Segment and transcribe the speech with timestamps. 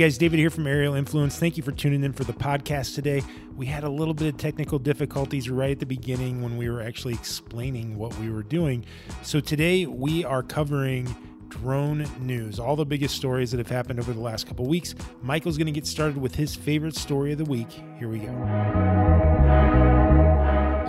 [0.00, 1.38] guys, David here from Aerial Influence.
[1.38, 3.22] Thank you for tuning in for the podcast today.
[3.54, 6.80] We had a little bit of technical difficulties right at the beginning when we were
[6.80, 8.86] actually explaining what we were doing.
[9.22, 11.14] So today we are covering
[11.50, 14.94] drone news, all the biggest stories that have happened over the last couple weeks.
[15.20, 17.70] Michael's going to get started with his favorite story of the week.
[17.98, 18.32] Here we go.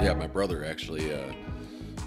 [0.01, 1.33] Yeah, my brother actually uh,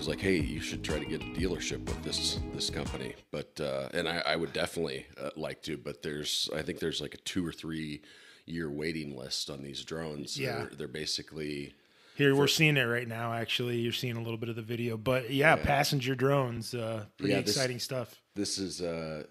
[0.05, 3.59] was like, "Hey, you should try to get a dealership with this this company." But
[3.59, 7.15] uh, and I, I would definitely uh, like to, but there's I think there's like
[7.15, 8.03] a two or three
[8.45, 10.39] year waiting list on these drones.
[10.39, 10.57] Yeah.
[10.59, 11.73] they're, they're basically
[12.17, 13.33] Here we're seeing it right now.
[13.33, 17.33] Actually, you're seeing a little bit of the video, but yeah, passenger drones, uh, pretty
[17.33, 18.15] Yeah, this- exciting stuff.
[18.35, 19.23] this is uh,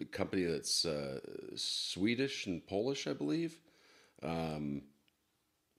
[0.00, 1.20] a company that's uh,
[1.56, 3.58] Swedish and Polish, I believe.
[4.22, 4.82] Um,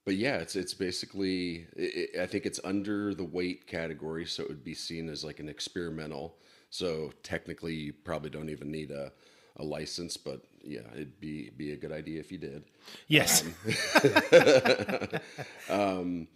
[0.05, 4.43] but yeah, it's it's basically i i I think it's under the weight category, so
[4.43, 6.37] it would be seen as like an experimental.
[6.69, 9.11] So technically, you probably don't even need a,
[9.57, 12.63] a license, but yeah, it'd be be a good idea if you did.
[13.07, 13.43] Yes,
[15.69, 16.27] Um,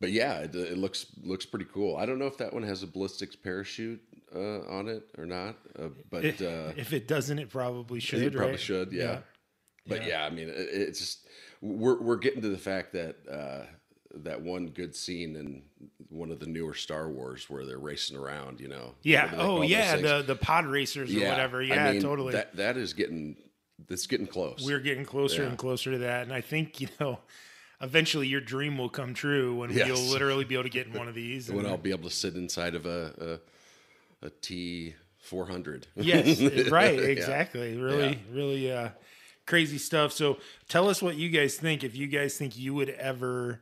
[0.00, 1.96] but yeah, it, it looks looks pretty cool.
[1.96, 4.02] I don't know if that one has a ballistics parachute
[4.34, 8.20] uh, on it or not, uh, but uh, if it doesn't, it probably should.
[8.22, 8.60] it probably right?
[8.60, 8.92] should.
[8.92, 9.02] Yeah.
[9.02, 9.18] Yeah.
[9.86, 10.24] But yeah.
[10.24, 11.26] I mean, it, it's just
[11.64, 13.64] we're we're getting to the fact that uh,
[14.16, 15.62] that one good scene in
[16.10, 18.60] one of the newer Star Wars where they're racing around.
[18.60, 18.94] You know.
[19.02, 19.24] Yeah.
[19.24, 19.96] What do they Oh, yeah.
[19.96, 21.62] The the pod racers or whatever.
[21.62, 22.32] Yeah, I mean, totally.
[22.32, 23.36] That that is getting
[23.88, 24.62] that's getting close.
[24.64, 25.48] We're getting closer Yeah.
[25.48, 27.18] and closer to that, and I think you know,
[27.80, 29.88] eventually your dream will come true when Yes.
[29.88, 31.48] you'll literally be able to get in one of these.
[31.50, 33.40] when and- I'll be able to sit inside of a
[34.22, 35.86] a, a T four hundred.
[35.96, 36.40] yes,
[36.70, 36.94] right.
[36.94, 37.00] Yeah.
[37.06, 37.76] Exactly.
[37.78, 38.16] Really, Yeah.
[38.36, 38.88] really uh,
[39.46, 40.12] crazy stuff.
[40.12, 41.84] So tell us what you guys think.
[41.84, 43.60] If you guys think you would ever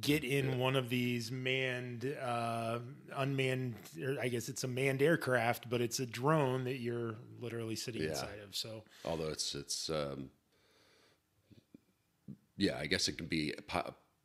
[0.00, 2.80] get in one of these manned, uh,
[3.14, 7.76] unmanned, or I guess it's a manned aircraft, but it's a drone that you're literally
[7.76, 8.08] sitting Yeah.
[8.08, 8.56] inside of.
[8.56, 10.30] So although it's it's um,
[12.56, 13.54] yeah, I guess it can be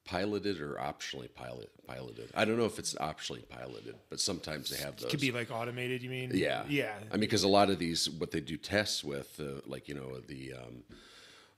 [0.06, 2.30] piloted or optionally pilot piloted.
[2.36, 5.06] I don't know if it's optionally piloted, but sometimes they have those.
[5.06, 6.02] it could be like automated.
[6.02, 6.32] You mean?
[6.34, 6.94] yeah, Yeah.
[7.10, 9.96] I mean, because a lot of these, what they do tests with, uh, like you
[9.96, 10.54] know the.
[10.54, 10.84] Um,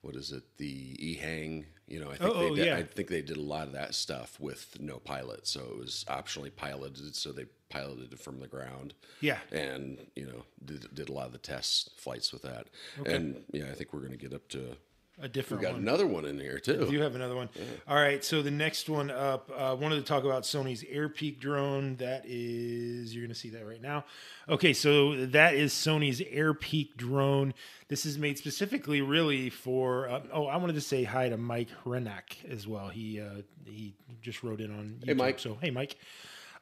[0.01, 0.43] what is it?
[0.57, 2.75] The EHang, you know, I think Oh, they oh, did, yeah.
[2.75, 6.03] I think they did a lot of that stuff with no pilot, so it was
[6.09, 9.37] optionally piloted, so they piloted it from the ground Yeah.
[9.53, 12.67] and you know did, did a lot of the test flights with that
[12.99, 13.15] Okay.
[13.15, 14.75] and yeah i think we're going to get up to
[15.19, 15.81] A we different got one.
[15.81, 17.47] another one in here too You have another one.
[17.87, 18.23] All right.
[18.23, 21.97] So the next one up, uh, wanted to talk about Sony's AirPeak drone.
[21.97, 24.05] That is, you're going to see that right now.
[24.49, 24.73] Okay.
[24.73, 27.53] So that is Sony's AirPeak drone.
[27.89, 31.69] This is made specifically really for, uh, oh, I wanted to say hi to Mike
[31.85, 32.89] Renak as well.
[32.89, 35.05] He, uh, he just wrote in on YouTube.
[35.05, 35.39] hey Mike.
[35.39, 35.95] So, hey, Mike.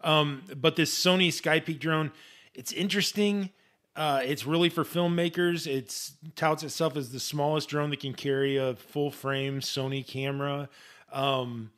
[0.02, 2.12] Um, but this Sony Skypeak drone,
[2.54, 3.52] it's interesting.
[3.96, 5.68] Uh, it's really for filmmakers.
[5.68, 10.70] It's touts itself as the smallest drone that can carry a full frame Sony camera.
[11.12, 11.72] Um,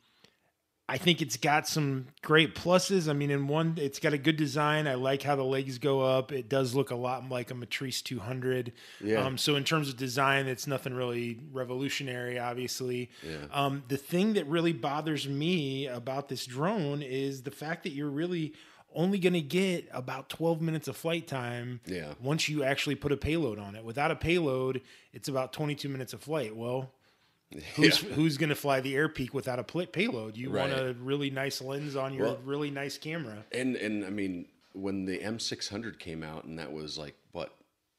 [0.86, 3.08] I think it's got some great pluses.
[3.08, 4.86] I mean, in one, it's got a good design.
[4.86, 6.30] I like how the legs go up.
[6.30, 8.72] It does look a lot like a Matrice 200.
[9.00, 9.24] Yeah.
[9.24, 13.10] Um, so in terms of design, it's nothing really revolutionary, obviously.
[13.26, 13.46] Yeah.
[13.50, 18.10] Um, the thing that really bothers me about this drone is the fact that you're
[18.10, 18.52] really
[18.94, 22.14] only going to get about 12 minutes of flight time Yeah.
[22.20, 23.84] once you actually put a payload on it.
[23.84, 24.80] Without a payload,
[25.12, 26.54] it's about 22 minutes of flight.
[26.56, 26.90] Well,
[27.76, 30.36] who's who's going to fly the air peak without a pl- payload?
[30.36, 30.80] You want Right.
[30.82, 33.44] a really nice lens on your Well- really nice camera.
[33.52, 37.54] and and i mean when the m600 came out and that was like what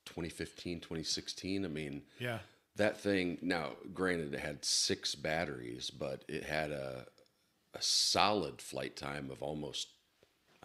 [0.08, 2.40] 2015 2016 i mean Yeah.
[2.76, 7.06] that thing now granted it had six batteries but it had a
[7.74, 9.88] a solid flight time of almost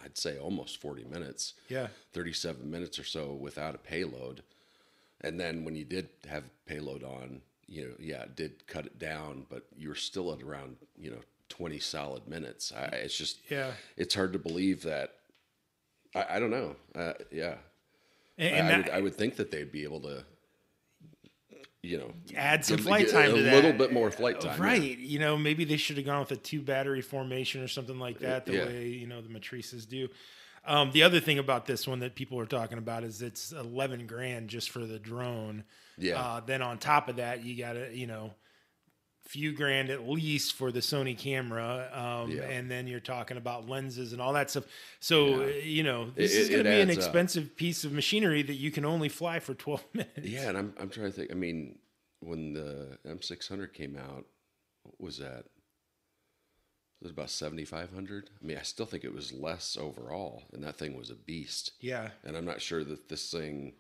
[0.05, 1.89] i'd say almost 40 minutes Yeah.
[2.13, 4.43] 37 minutes or so without a payload.
[5.23, 8.99] And then when you did have payload on, you know, yeah, it did cut it
[8.99, 11.21] down, but you were still at around, you know,
[11.51, 12.73] 20 solid minutes.
[12.75, 13.73] I, it's just, Yeah.
[13.99, 15.17] it's hard to believe that.
[16.15, 16.75] I, I don't know.
[16.95, 17.57] Uh, yeah.
[18.39, 20.25] And, and I that, would, I would think that they'd be able to,
[21.83, 23.55] you know, add some give- flight time a to that.
[23.55, 24.59] little bit more flight time.
[24.61, 24.65] yeah.
[24.67, 24.99] Right.
[24.99, 28.19] You know, maybe they should have gone with a two battery formation or something like
[28.21, 28.67] that, the Yeah.
[28.67, 30.09] way, you know, the matrices do.
[30.67, 34.07] Um, the other thing about this one that people are talking about is it's 11
[34.07, 35.65] grand just for the drone.
[35.97, 36.21] Yeah.
[36.21, 38.35] Uh, then on top of that, you got to, you know,
[39.31, 41.89] few grand at least for the Sony camera.
[41.93, 42.43] Um, Yeah.
[42.49, 44.65] and then you're talking about lenses and all that stuff.
[44.99, 45.45] So, Yeah.
[45.45, 47.05] uh, you know, this It- is going to be an adds up.
[47.05, 50.19] expensive piece of machinery that you can only fly for 12 minutes.
[50.27, 51.31] Yeah, and I'm I'm trying to think.
[51.31, 51.79] I mean,
[52.19, 54.27] when the M600 came out,
[54.83, 55.47] what was that?
[57.01, 58.31] Was about 7,500?
[58.43, 61.73] I mean, I still think it was less overall, and that thing was a beast.
[61.81, 62.11] Yeah.
[62.25, 63.75] And I'm not sure that this thing.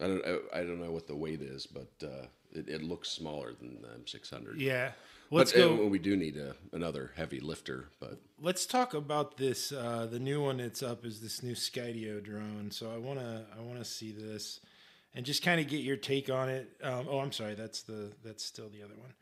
[0.00, 0.24] I don't.
[0.24, 3.82] I, I don't know what the weight is, but uh, it, it looks smaller than
[3.82, 4.54] the M600.
[4.56, 4.92] Yeah.
[5.30, 5.86] Let's but, go.
[5.86, 9.72] we do need a, another heavy lifter, but Let's talk about this.
[9.72, 12.70] Uh, the new one that's up is this new Skydio drone.
[12.70, 14.60] So I wanna I wanna see this,
[15.14, 16.70] and just kind of get your take on it.
[16.82, 17.54] Um, oh, I'm sorry.
[17.54, 19.12] That's the that's still the other one.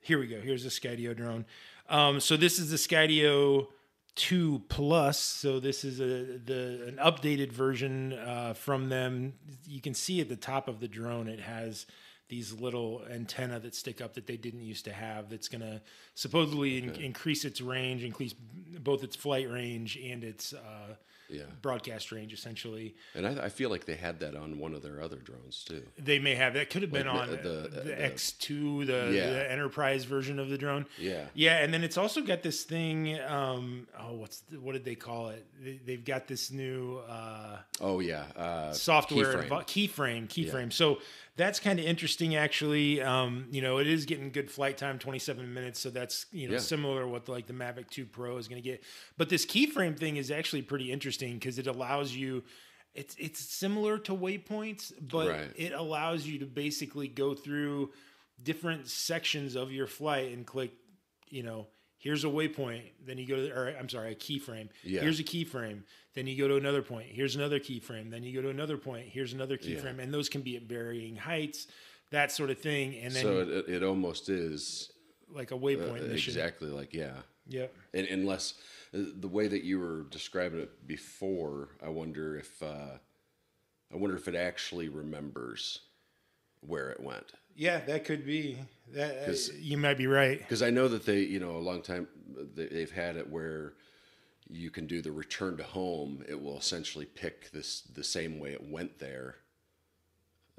[0.00, 0.40] Here we go.
[0.40, 1.46] Here's the Skydio drone.
[1.88, 3.68] Um, so this is the Skydio
[4.16, 5.18] 2 Plus.
[5.18, 9.34] So this is a the an updated version uh, from them.
[9.66, 11.86] You can see at the top of the drone it has
[12.28, 15.28] these little antenna that stick up that they didn't used to have.
[15.30, 15.80] That's going to
[16.14, 20.94] supposedly in, increase its range, increase both its flight range and its uh,
[21.30, 21.42] yeah.
[21.62, 22.32] broadcast range.
[22.32, 25.64] Essentially, And I, I feel like they had that on one of their other drones
[25.64, 25.82] too.
[25.98, 26.70] they may have that.
[26.70, 29.30] Could have been Like on the- the, the- the, the- X2, the, Yeah.
[29.30, 30.86] the enterprise version of the drone.
[30.98, 31.26] Yeah.
[31.34, 33.18] Yeah, and then it's also got this thing.
[33.20, 35.46] Um, oh, what's the, what did they call it?
[35.62, 38.24] They, they've got this new uh, Oh yeah.
[38.36, 39.48] Uh, software keyframe.
[39.48, 40.72] invo- keyframe keyframe.
[40.72, 40.98] So
[41.36, 43.00] that's kind of interesting, actually.
[43.02, 45.78] Um, you know, it is getting good flight time, twenty seven minutes.
[45.80, 46.60] So that's you know Yeah.
[46.60, 48.82] similar to what like the Mavic Two Pro is going to get.
[49.16, 52.42] But this keyframe thing is actually pretty interesting because it allows you.
[52.94, 55.52] It's it's similar to waypoints, but Right.
[55.56, 57.92] it allows you to basically go through
[58.42, 60.72] different sections of your flight and click.
[61.28, 61.66] You know,
[61.98, 62.82] here's a waypoint.
[63.04, 64.68] Then you go to, or I'm sorry, a keyframe.
[64.82, 65.00] Yeah.
[65.00, 65.82] Here's a keyframe.
[66.14, 67.06] Then you go to another point.
[67.10, 68.10] Here's another keyframe.
[68.10, 69.06] Then you go to another point.
[69.08, 69.76] Here's another Yeah.
[69.76, 69.98] keyframe.
[69.98, 71.66] And those can be at varying heights,
[72.10, 72.96] that sort of thing.
[72.96, 74.90] And then so it, it, almost is
[75.30, 76.32] like a uh, waypoint mission.
[76.32, 77.16] exactly like yeah.
[77.48, 77.74] Yep.
[77.94, 78.54] And unless
[78.94, 82.98] uh, the way that you were describing it before, I wonder if uh,
[83.92, 85.80] I wonder if it actually remembers
[86.60, 87.32] where it went.
[87.56, 88.58] Yeah, that could be.
[88.94, 90.38] That uh, you might be right.
[90.38, 92.06] Because I know that they, you know, a long time
[92.54, 93.72] they- they've had it where
[94.48, 96.24] you can do the return to home.
[96.28, 99.36] It will essentially pick this the same way it went there,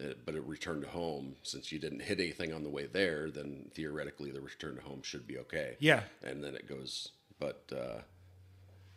[0.04, 1.38] uh, but it returned to home.
[1.44, 5.04] Since you didn't hit anything on the way there, then theoretically the return to home
[5.04, 5.78] should be okay.
[5.80, 6.04] Yeah.
[6.24, 7.12] and then it goes.
[7.40, 8.02] But uh,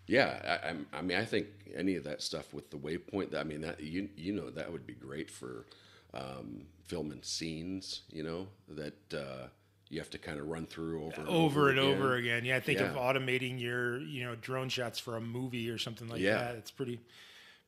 [0.07, 3.35] yeah, I, I'm, I mean, I think any of that stuff with the waypoint.
[3.37, 5.67] I mean, that you you know that would be great for
[6.15, 8.03] um, filming scenes.
[8.11, 9.47] You know that uh,
[9.89, 11.93] you have to kind of run through over and Over and again.
[11.93, 12.45] over again.
[12.45, 16.21] Yeah, think of automating your, you know, drone shots for a movie or something like
[16.21, 16.37] Yeah.
[16.39, 16.55] that.
[16.57, 17.01] It's pretty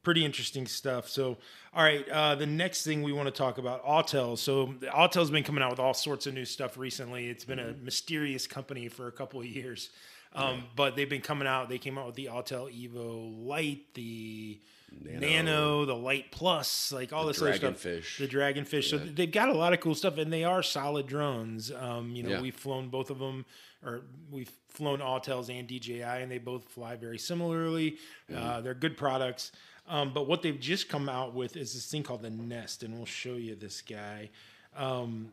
[0.04, 1.08] pretty interesting stuff.
[1.08, 1.36] So,
[1.72, 4.36] all right, uh, the next thing we want to talk about, Autel.
[4.36, 7.28] So, Autel's been coming out with all sorts of new stuff recently.
[7.28, 7.80] It's been Mm-hmm.
[7.82, 9.90] a mysterious company for a couple of years,
[10.34, 11.68] um, but they've been coming out.
[11.68, 14.58] They came out with the Autel Evo Lite, the
[15.00, 17.74] Nano, the Lite Plus, like all this other stuff.
[17.82, 18.18] Dragonfish.
[18.18, 18.90] The Dragonfish.
[18.90, 21.70] So they've got a lot of cool stuff, and they are solid drones.
[21.72, 22.40] Um, you know, Yeah.
[22.40, 23.44] we've flown both of them,
[23.84, 27.98] or we've flown Autels and DJI, and they both fly very similarly.
[28.30, 28.64] Uh, Mm-hmm.
[28.64, 29.52] they're good products.
[29.88, 32.94] Um, but what they've just come out with is this thing called the Nest, and
[32.94, 34.30] we'll show you this guy.
[34.76, 35.32] Um,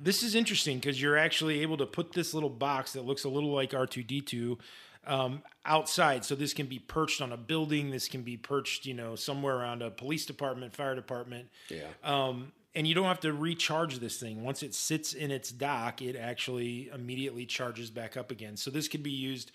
[0.00, 3.28] this is interesting because you're actually able to put this little box that looks a
[3.28, 4.58] little like R2D2
[5.06, 6.24] um, outside.
[6.24, 7.90] So this can be perched on a building.
[7.90, 11.48] This can be perched, you know, somewhere around a police department, fire department.
[11.68, 11.86] Yeah.
[12.04, 14.44] Um, and you don't have to recharge this thing.
[14.44, 18.56] Once it sits in its dock, it actually immediately charges back up again.
[18.56, 19.52] So this could be used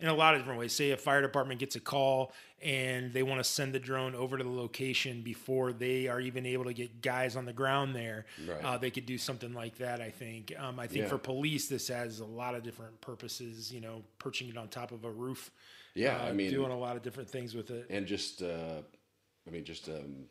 [0.00, 0.72] in a lot of different ways.
[0.72, 4.36] Say a fire department gets a call and they want to send the drone over
[4.38, 8.26] to the location before they are even able to get guys on the ground there.
[8.46, 8.64] Right.
[8.64, 10.00] Uh, they could do something like that.
[10.00, 10.52] I think.
[10.58, 11.08] Um, I think Yeah.
[11.08, 13.72] for police, this has a lot of different purposes.
[13.72, 15.50] You know, perching it on top of a roof.
[15.94, 17.86] Yeah, uh, I mean- doing a lot of different things with it.
[17.90, 18.82] and just uh,
[19.46, 20.26] I mean, just um,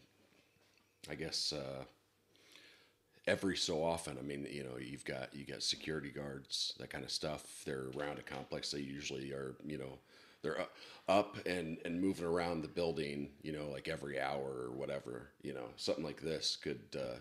[1.10, 1.84] I guess uh,
[3.28, 4.18] every so often.
[4.20, 7.64] I mean, you know, you've got you got security guards, that kind of stuff.
[7.66, 8.72] They're around a complex.
[8.72, 10.00] They usually are, you know,
[10.42, 10.66] they're
[11.08, 13.30] up and and moving around the building.
[13.42, 15.30] You know, like every hour or whatever.
[15.42, 17.16] You know, something like this could, uh,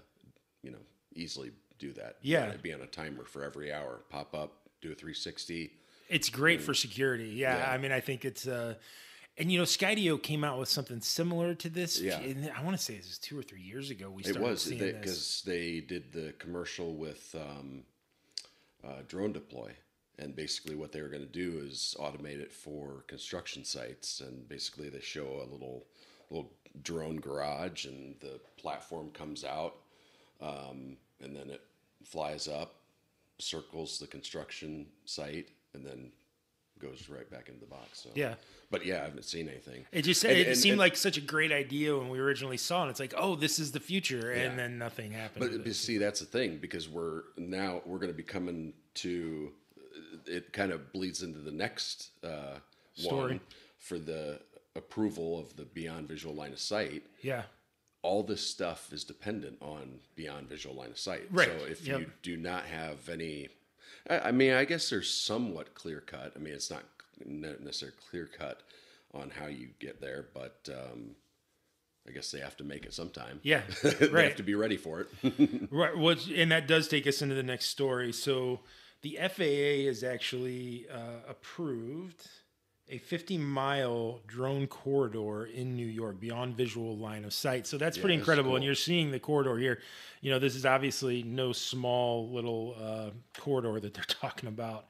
[0.62, 0.78] you know,
[1.14, 2.16] easily do that.
[2.22, 2.48] Yeah.
[2.48, 4.00] It'd be on a timer for every hour.
[4.10, 5.72] Pop up, do a 360.
[6.08, 7.28] It's great for security.
[7.30, 7.70] Yeah, Yeah.
[7.70, 8.74] I mean, I think it's uh,
[9.36, 12.00] and you know, Skydio came out with something similar to this.
[12.00, 12.20] Yeah.
[12.56, 14.10] I want to say this was two or three years ago.
[14.10, 14.92] We It started was seeing this.
[14.92, 17.82] because they, did the commercial with um,
[18.86, 19.72] uh, DroneDeploy,
[20.18, 24.48] and basically what they were going to do is automate it for construction sites, and
[24.48, 25.84] basically they show a little
[26.30, 29.76] little drone garage, and the platform comes out,
[30.40, 31.62] um, and then it
[32.04, 32.76] flies up,
[33.38, 36.10] circles the construction site, and then
[36.84, 38.00] goes right back into the box.
[38.02, 38.34] So Yeah.
[38.70, 39.86] but yeah, I haven't seen anything.
[39.92, 42.56] It just And- it and- seemed and- like such a great idea when we originally
[42.56, 42.90] saw it.
[42.90, 44.56] It's like, oh, this is the future, and Yeah.
[44.56, 45.50] then nothing happened.
[45.52, 49.52] But, but see, that's the thing because we're now we're going to be coming to.
[50.26, 52.58] It kind of bleeds into the next uh,
[52.94, 53.32] Story.
[53.34, 53.40] one
[53.78, 54.40] for the
[54.74, 57.02] approval of the beyond visual line of sight.
[57.22, 57.44] yeah,
[58.02, 61.22] all this stuff is dependent on beyond visual line of sight.
[61.30, 61.48] Right.
[61.58, 62.00] So if Yep.
[62.00, 63.48] you do not have any,
[64.08, 66.32] I, I mean, I guess there's somewhat clear cut.
[66.36, 66.84] I mean, it's not
[67.24, 68.62] necessarily clear cut
[69.12, 71.14] on how you get there, but um,
[72.06, 73.40] I guess they have to make it sometime.
[73.42, 74.24] Yeah, they right.
[74.24, 75.68] have to be ready for it.
[75.70, 75.96] Right.
[75.96, 78.12] What, and that does take us into the next story.
[78.12, 78.60] So
[79.02, 82.28] the FAA has actually uh, approved
[82.88, 87.66] a 50 mile drone corridor in New York beyond visual line of sight.
[87.66, 88.56] So that's pretty that's incredible.
[88.56, 89.80] And you're seeing the corridor here.
[90.20, 93.10] You know, this is obviously no small little uh,
[93.40, 94.86] corridor that they're talking about.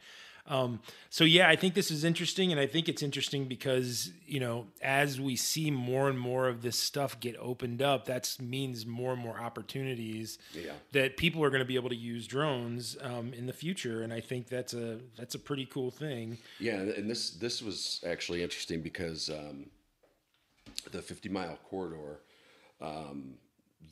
[0.47, 4.41] Um, so yeah, I think this is interesting, and I think it's interesting because you
[4.41, 8.85] know, as we see more and more of this stuff get opened up, that means
[8.85, 10.73] more and more opportunities Yeah.
[10.93, 14.13] that people are going to be able to use drones um, in the future, and
[14.13, 16.37] I think that's a that's a pretty cool thing.
[16.61, 19.71] Yeah, and this this was actually interesting because um,
[20.91, 22.21] the 50 mile corridor,
[22.83, 23.35] um,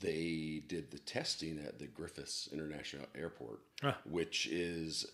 [0.00, 3.94] they did the testing at the Griffiss International Airport, Huh.
[4.04, 5.06] which is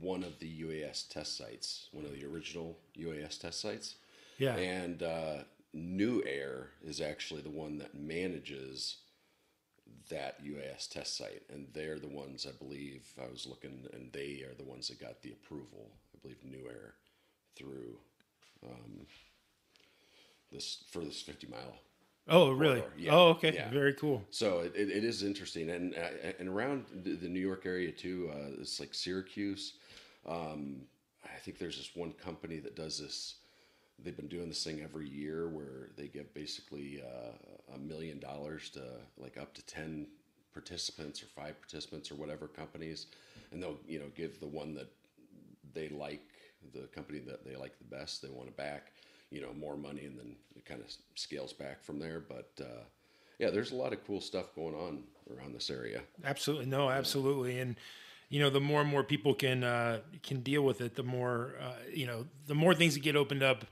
[0.00, 3.96] one of the UAS test sites, one of the original UAS test sites.
[4.38, 5.36] Yeah, And uh,
[5.74, 8.96] NUAIR is actually the one that manages
[10.10, 14.44] that UAS test site, and they're the ones I believe I was looking, and they
[14.48, 15.90] are the ones that got the approval.
[16.14, 16.92] I believe NUAIR
[17.56, 17.98] through
[18.64, 19.06] um,
[20.52, 21.80] this for this 50 mile.
[22.28, 22.82] Oh, really?
[22.98, 23.52] Yeah, Oh, okay.
[23.54, 23.70] yeah.
[23.70, 24.24] Very cool.
[24.30, 28.30] So it, it, it is interesting, and uh, and around the, New York area too.
[28.32, 29.74] Uh, it's like Syracuse.
[30.26, 30.82] Um,
[31.24, 33.36] I think there's this one company that does this.
[34.02, 38.70] They've been doing this thing every year where they give basically uh, a million dollars
[38.70, 38.82] to
[39.16, 40.08] like up to ten
[40.52, 43.06] participants or five participants or whatever companies,
[43.52, 44.90] and they'll you know give the one that
[45.74, 46.22] they like,
[46.74, 48.92] the company that they like the best, they want to back,
[49.30, 52.20] you know, more money, and then it kind of scales back from there.
[52.20, 52.84] But uh,
[53.38, 55.04] yeah, there's a lot of cool stuff going on
[55.34, 56.02] around this area.
[56.24, 57.76] Absolutely, no, absolutely, and
[58.28, 61.54] you know, the more and more people can uh, can deal with it, the more
[61.60, 63.64] uh, you know, the more things that get opened up.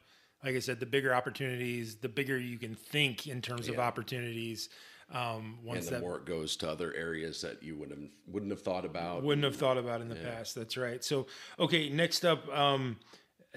[0.44, 4.68] Like I said, the bigger opportunities, the bigger you can think in terms of opportunities.
[5.10, 8.52] Um, And the that more it goes to other areas that you wouldn't have, wouldn't
[8.52, 9.22] have thought about.
[9.22, 10.54] wouldn't have thought about in the past.
[10.54, 11.02] That's right.
[11.04, 11.26] So,
[11.58, 12.96] okay, next up, um,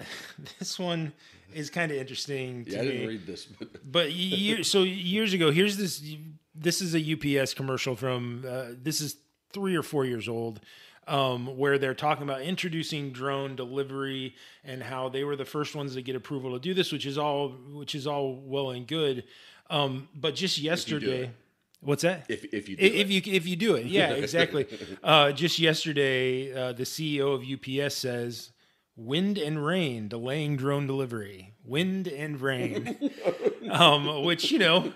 [0.58, 1.12] this one
[1.54, 5.32] is kind of interesting to yeah, I didn't read this, but But year, so years
[5.32, 6.02] ago, here's this.
[6.54, 8.44] This is a UPS commercial from.
[8.48, 9.16] Uh, this is
[9.52, 10.60] three or four years old,
[11.06, 15.94] um, where they're talking about introducing drone delivery and how they were the first ones
[15.94, 19.24] to get approval to do this, which is all which is all well and good.
[19.70, 21.30] Um, but just yesterday,
[21.80, 22.26] what's that?
[22.28, 24.66] if if you do if it, you if you do it, yeah, exactly.
[25.02, 28.52] uh, just yesterday, uh, the CEO of UPS says,
[28.98, 31.54] "Wind and rain delaying drone delivery.
[31.64, 32.98] Wind and rain,"
[33.70, 34.92] um, which you know,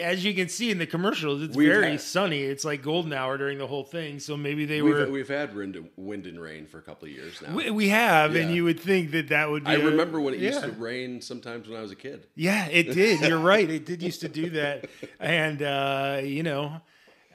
[0.00, 2.42] as you can see in the commercials, it's We've very had- sunny.
[2.42, 4.18] It's like golden hour during the whole thing.
[4.18, 5.06] So maybe they we've, were.
[5.10, 7.54] we've had wind, wind and rain for a couple of years now.
[7.54, 9.70] We, we have, and you would think that that would be.
[9.70, 12.26] I a- remember when it used to rain sometimes when I was a kid.
[12.34, 13.20] Yeah, it did.
[13.20, 13.68] You're right.
[13.70, 14.88] It did used to do that,
[15.20, 16.80] and uh, you know,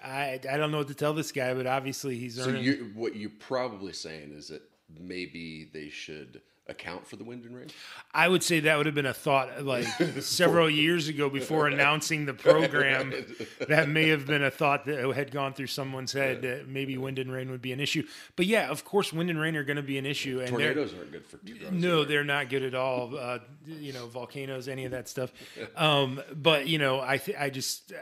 [0.03, 3.15] I I don't know what to tell this guy, but obviously he's So you, what
[3.15, 4.62] you're probably saying is that
[5.00, 7.67] maybe they should account for the wind and rain.
[8.13, 9.85] I would say that would have been a thought like
[10.21, 13.13] several years ago before announcing the program.
[13.67, 17.17] That may have been a thought that had gone through someone's head that maybe wind
[17.17, 18.05] and rain would be an issue.
[18.35, 20.93] But yeah, of course, wind and rain are going to be an issue, and Tornadoes
[20.93, 21.39] aren't good for
[21.71, 22.05] no, either.
[22.05, 23.17] they're not good at all.
[23.17, 25.31] Uh, you know, volcanoes, any of that stuff.
[25.75, 27.93] Um, but you know, I th- I just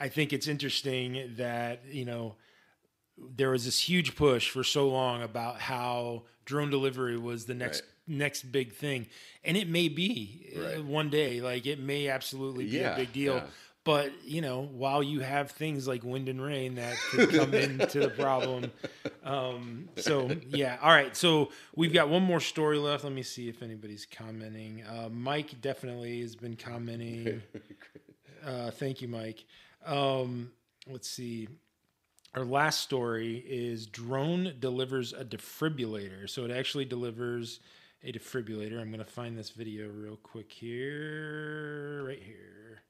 [0.00, 2.36] I think it's interesting that you know
[3.18, 7.82] there was this huge push for so long about how drone delivery was the next
[8.06, 9.06] next big thing,
[9.44, 10.84] and it may be uh, Right.
[10.84, 11.40] one day.
[11.40, 13.34] Like it may absolutely be a big deal.
[13.36, 13.44] yeah.
[13.84, 18.00] But you know, while you have things like wind and rain that could come into
[18.00, 18.72] the problem,
[19.24, 20.78] um, so yeah.
[20.82, 21.14] All right.
[21.16, 23.04] So we've got one more story left.
[23.04, 24.82] Let me see if anybody's commenting.
[24.84, 27.42] Uh, Mike definitely has been commenting.
[28.44, 29.42] Uh, thank you, Mike.
[29.86, 30.50] Um,
[30.86, 31.48] let's see.
[32.34, 36.28] Our last story is drone delivers a defibrillator.
[36.28, 37.60] So it actually delivers
[38.02, 38.80] a defibrillator.
[38.80, 42.82] I'm going to find this video real quick here, right here.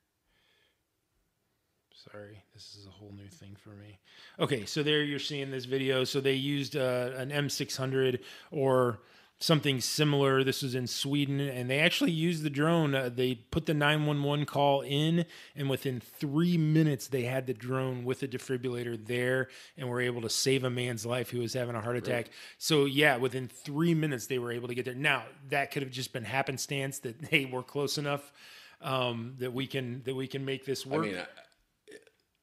[2.10, 3.98] Sorry, this is a whole new thing for me.
[4.40, 6.04] Okay, so there you're seeing this video.
[6.04, 8.20] So they used uh, an M600
[8.50, 9.00] or
[9.44, 10.42] something similar.
[10.42, 12.94] This was in Sweden, and they actually used the drone.
[12.94, 15.24] Uh, they put the 911 call in,
[15.54, 20.22] and within three minutes, they had the drone with a defibrillator there and were able
[20.22, 22.30] to save a man's life who was having a heart attack.
[22.58, 24.94] So, yeah, within three minutes, they were able to get there.
[24.94, 28.32] Now, that could have just been happenstance that they were close enough.
[28.80, 31.06] um, that we can that we can make this I work.
[31.06, 31.24] mean, I,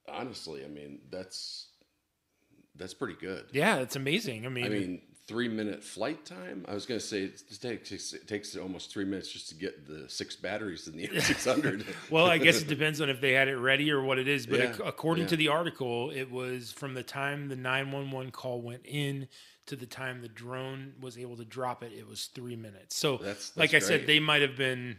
[0.08, 1.68] honestly, I mean that's
[2.74, 3.44] that's pretty good.
[3.52, 4.46] yeah, it's amazing.
[4.46, 6.64] I mean, I mean, three minute flight time.
[6.68, 7.42] I was going to say it
[7.84, 11.84] takes it takes almost three minutes just to get the six batteries in the M600.
[12.10, 14.46] well, I guess it depends on if they had it ready or what it is.
[14.46, 15.28] But Yeah, ac- according yeah.
[15.30, 19.28] to the article, it was from the time the 911 call went in
[19.66, 22.96] to the time the drone was able to drop it, it was three minutes.
[22.96, 24.98] So, That's- like I said, they might have been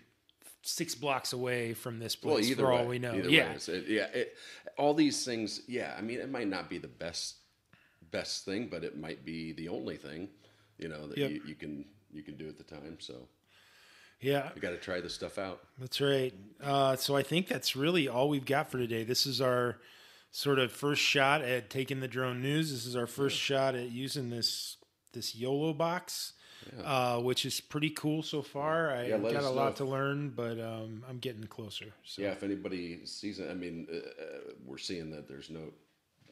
[0.61, 3.13] six blocks away from this place either for way, all we know.
[3.13, 3.21] yeah.
[3.21, 4.05] way, it's- it- yeah.
[4.13, 4.33] It,
[4.77, 5.93] all these things, yeah.
[5.97, 7.35] I mean, it might not be the best
[8.13, 10.29] best thing, but it might be the only thing,
[10.77, 11.31] you know, that Yep.
[11.31, 12.97] you, you can you can do at the time.
[12.99, 13.27] So
[14.21, 14.51] Yeah.
[14.55, 15.59] you got to try this stuff out.
[15.79, 16.31] That's right.
[16.61, 19.03] Uh, so I think that's really all we've got for today.
[19.03, 19.79] This is our
[20.31, 22.71] sort of first shot at taking the drone news.
[22.71, 24.77] This is our first shot at using this
[25.13, 26.33] this YOLO box,
[26.83, 28.89] uh, which is pretty cool so far.
[28.91, 31.93] I Yeah, got a lot to learn, but um, I'm getting closer.
[32.03, 35.71] So Yeah, if anybody sees it, I mean, uh, uh, we're seeing that there's no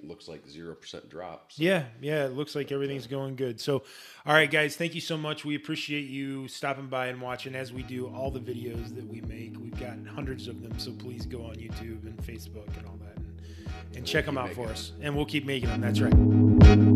[0.03, 1.59] looks like zero percent drops.
[1.59, 3.59] Yeah, yeah, it looks like everything's going good.
[3.59, 3.83] So,
[4.25, 5.45] all right, guys, thank you so much.
[5.45, 9.21] We appreciate you stopping by and watching as we do all the videos that we
[9.21, 9.59] make.
[9.59, 13.17] We've got hundreds of them, so please go on YouTube and Facebook and all that
[13.17, 14.93] and, and check them out for us.
[15.01, 15.81] And we'll keep making them.
[15.81, 16.90] That's right.